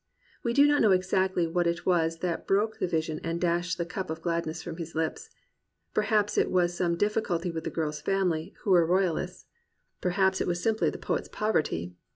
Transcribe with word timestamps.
We 0.41 0.53
do 0.53 0.65
not 0.65 0.81
know 0.81 0.89
exactly 0.89 1.45
what 1.45 1.67
it 1.67 1.85
was 1.85 2.21
that 2.21 2.47
broke 2.47 2.79
the 2.79 2.87
vision 2.87 3.19
and 3.23 3.39
dashed 3.39 3.77
the 3.77 3.85
cup 3.85 4.09
of 4.09 4.23
gladness 4.23 4.63
from 4.63 4.77
his 4.77 4.95
lips. 4.95 5.29
Perhaps 5.93 6.39
it 6.39 6.49
was 6.49 6.73
some 6.73 6.95
dif 6.97 7.13
ficulty 7.13 7.53
with 7.53 7.65
the 7.65 7.69
girl's 7.69 8.01
family, 8.01 8.55
who 8.63 8.71
were 8.71 8.83
royalists. 8.83 9.43
196 9.43 9.43
THE 9.43 9.47
RECOVERY 9.77 9.77
OF 9.77 10.01
JOY 10.01 10.01
Perhaps 10.17 10.41
it 10.41 10.47
was 10.47 10.63
simply 10.63 10.89
the 10.89 10.97
poet's 10.97 11.29
poverty. 11.31 11.95